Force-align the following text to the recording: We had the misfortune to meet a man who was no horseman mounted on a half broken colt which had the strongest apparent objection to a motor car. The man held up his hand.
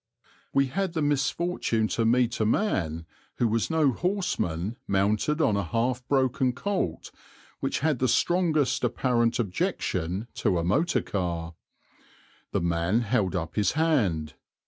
We 0.51 0.65
had 0.65 0.93
the 0.93 1.01
misfortune 1.03 1.87
to 1.89 2.05
meet 2.05 2.39
a 2.39 2.45
man 2.47 3.05
who 3.35 3.47
was 3.47 3.69
no 3.69 3.91
horseman 3.91 4.77
mounted 4.87 5.39
on 5.41 5.55
a 5.55 5.63
half 5.63 6.03
broken 6.07 6.53
colt 6.53 7.11
which 7.59 7.81
had 7.81 7.99
the 7.99 8.07
strongest 8.07 8.83
apparent 8.83 9.37
objection 9.37 10.27
to 10.41 10.57
a 10.57 10.63
motor 10.63 11.03
car. 11.03 11.53
The 12.51 12.61
man 12.61 13.01
held 13.01 13.35
up 13.35 13.53
his 13.55 13.73
hand. 13.73 14.33